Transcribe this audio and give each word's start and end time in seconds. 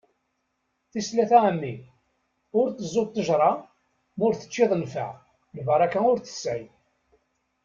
Tis 0.91 1.07
tlata 1.11 1.37
a 1.49 1.51
mmi! 1.55 1.75
Ur 2.59 2.67
tteẓẓu 2.69 3.05
ṭejra 3.13 3.51
ma 4.17 4.23
ur 4.27 4.33
teččiḍ 4.35 4.71
nfeɛ, 4.83 5.09
lbaraka 5.57 5.99
ur 6.11 6.17
t-tesɛi. 6.19 6.65